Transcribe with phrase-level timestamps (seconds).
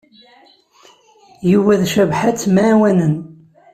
[1.51, 3.15] Yuba d Cabḥa ttemɛawanen.